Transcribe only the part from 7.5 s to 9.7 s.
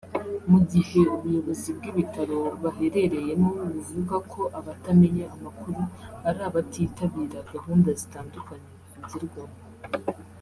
gahunda zitandukanye bivugirwamo